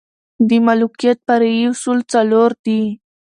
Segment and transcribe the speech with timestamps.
[0.47, 2.81] د ملوکیت فرعي اصول څلور دي.